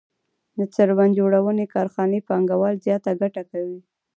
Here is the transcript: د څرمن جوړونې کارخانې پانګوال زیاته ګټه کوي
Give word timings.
د 0.57 0.59
څرمن 0.73 1.09
جوړونې 1.19 1.65
کارخانې 1.73 2.19
پانګوال 2.27 2.75
زیاته 2.85 3.11
ګټه 3.21 3.41
کوي 3.51 3.79